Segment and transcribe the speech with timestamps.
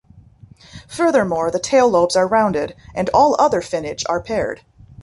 [0.87, 4.61] Furthermore, the tail lobes are rounded, and all other finnage are paired.